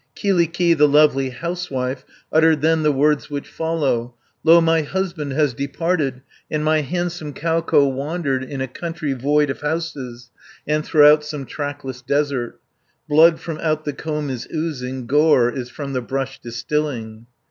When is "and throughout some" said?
10.65-11.45